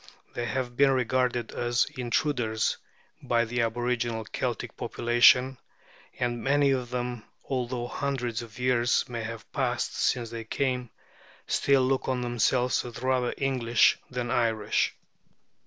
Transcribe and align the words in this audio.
They 0.33 0.45
have 0.47 0.75
been 0.75 0.89
regarded 0.89 1.51
as 1.51 1.85
intruders 1.95 2.77
by 3.21 3.45
the 3.45 3.61
aboriginal 3.61 4.25
Celtic 4.25 4.75
population, 4.75 5.59
and 6.17 6.43
many 6.43 6.71
of 6.71 6.89
them, 6.89 7.23
although 7.47 7.85
hundreds 7.85 8.41
of 8.41 8.57
years 8.57 9.07
may 9.07 9.21
have 9.21 9.51
passed 9.53 9.95
since 9.95 10.31
they 10.31 10.43
came, 10.43 10.89
still 11.45 11.83
look 11.83 12.07
on 12.09 12.21
themselves 12.21 12.83
as 12.83 13.03
rather 13.03 13.35
English 13.37 13.99
than 14.09 14.31
Irish. 14.31 14.95